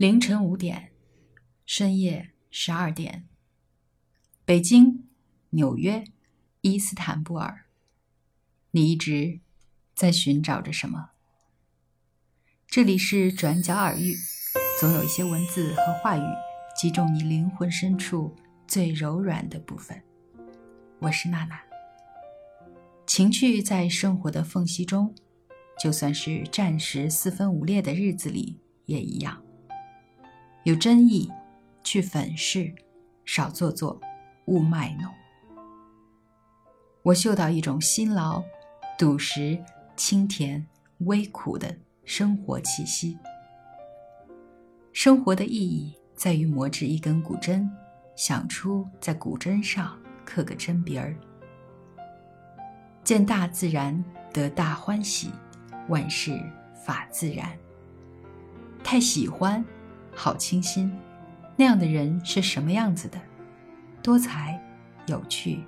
[0.00, 0.92] 凌晨五点，
[1.66, 3.28] 深夜十二点，
[4.46, 5.04] 北京、
[5.50, 6.04] 纽约、
[6.62, 7.66] 伊斯坦布尔，
[8.70, 9.40] 你一直
[9.94, 11.10] 在寻找着什么？
[12.66, 14.16] 这里是转角耳语，
[14.80, 16.22] 总有一些文字和话语
[16.74, 18.34] 击中你灵魂深处
[18.66, 20.02] 最柔软的部分。
[21.00, 21.60] 我是娜娜。
[23.06, 25.14] 情趣在生活的缝隙中，
[25.78, 29.44] 就算是暂时四分五裂的日子里也一样。
[30.64, 31.32] 有真意，
[31.82, 32.74] 去粉饰，
[33.24, 33.98] 少做作，
[34.44, 35.10] 勿卖弄。
[37.02, 38.42] 我嗅到一种辛劳、
[38.98, 39.58] 笃实、
[39.96, 40.66] 清甜、
[40.98, 41.74] 微苦的
[42.04, 43.18] 生活气息。
[44.92, 47.70] 生活的意义在于磨制一根古针，
[48.14, 51.16] 想出在古针上刻个针鼻儿。
[53.02, 55.30] 见大自然得大欢喜，
[55.88, 56.38] 万事
[56.84, 57.58] 法自然。
[58.84, 59.64] 太喜欢。
[60.14, 60.92] 好清新，
[61.56, 63.18] 那样的人是什么样子的？
[64.02, 64.60] 多才、
[65.06, 65.60] 有趣、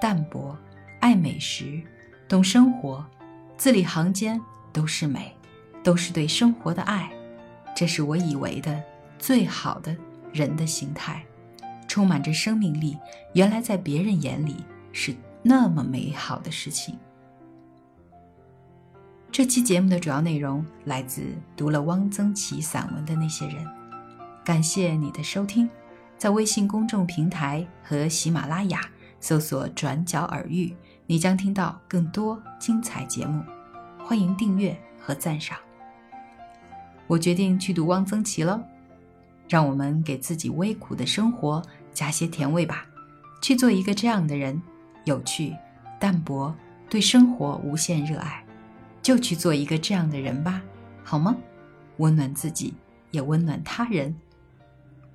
[0.00, 0.56] 淡泊、
[1.00, 1.82] 爱美食、
[2.28, 3.04] 懂生活，
[3.56, 4.40] 字里行间
[4.72, 5.34] 都是美，
[5.82, 7.10] 都是对生活的爱。
[7.74, 8.82] 这是我以为的
[9.18, 9.96] 最好的
[10.32, 11.24] 人的形态，
[11.88, 12.98] 充满着生命力。
[13.34, 14.56] 原来在别人眼里
[14.92, 16.98] 是那么美好的事情。
[19.32, 21.22] 这期节目的主要内容来自
[21.56, 23.79] 读了汪曾祺散文的那些人。
[24.42, 25.68] 感谢你的收听，
[26.16, 28.80] 在微信公众平台和喜马拉雅
[29.20, 30.74] 搜索“转角耳语”，
[31.06, 33.44] 你将听到更多精彩节目。
[34.02, 35.58] 欢迎订阅和赞赏。
[37.06, 38.64] 我决定去读汪曾祺了，
[39.46, 42.86] 让我们给自己微苦的生活加些甜味吧，
[43.42, 44.60] 去做一个这样的人：
[45.04, 45.54] 有趣、
[46.00, 46.52] 淡泊，
[46.88, 48.42] 对生活无限热爱，
[49.02, 50.62] 就去做一个这样的人吧，
[51.04, 51.36] 好吗？
[51.98, 52.72] 温暖自己，
[53.10, 54.16] 也温暖他人。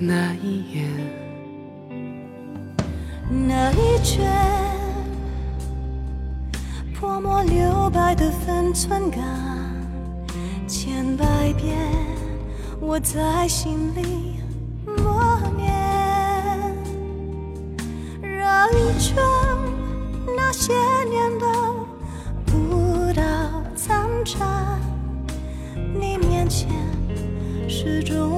[0.00, 0.88] 那一眼，
[3.48, 4.24] 那一卷
[6.94, 9.20] 泼墨留白的分寸感，
[10.68, 11.76] 千百遍
[12.80, 14.36] 我在心里
[15.02, 15.68] 默念，
[18.22, 19.16] 绕一圈
[20.36, 20.72] 那些
[21.10, 21.46] 年的
[22.46, 23.22] 不到
[23.74, 24.78] 残渣，
[25.74, 26.68] 你面前
[27.68, 28.37] 始终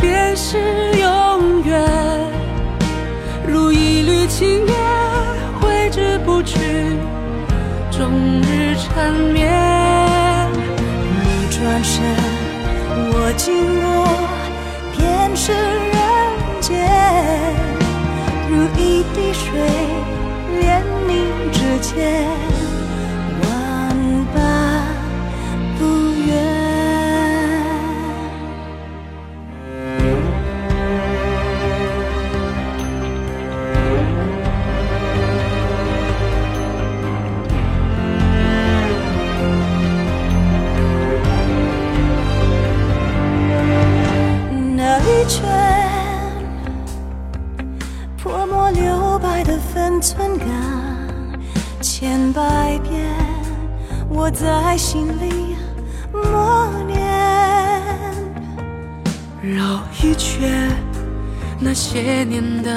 [0.00, 0.58] 便是
[0.98, 1.80] 永远。
[3.46, 4.74] 如一缕青烟，
[5.60, 6.58] 挥之不去，
[7.90, 8.10] 终
[8.42, 9.50] 日缠绵。
[11.22, 12.02] 你转身，
[13.12, 13.88] 我经过，
[14.96, 15.00] 便
[15.36, 15.98] 是人
[16.60, 16.68] 间。
[18.48, 19.48] 如一滴水，
[20.60, 21.10] 连凝
[21.52, 22.59] 指尖。
[52.32, 53.02] 百遍，
[54.08, 55.56] 我在心里
[56.12, 56.98] 默念。
[59.42, 60.70] 绕一圈，
[61.58, 62.70] 那些年的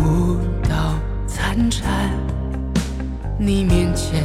[0.00, 0.36] 舞
[0.68, 0.94] 蹈
[1.26, 2.10] 残蝉，
[3.38, 4.24] 你面前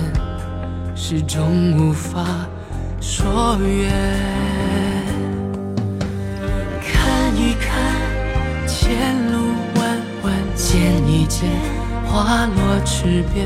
[0.96, 2.24] 始终无法
[3.00, 3.92] 说远。
[6.82, 11.50] 看一看前路弯弯，见一见。
[12.08, 13.46] 花落池边，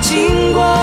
[0.00, 0.79] 经过，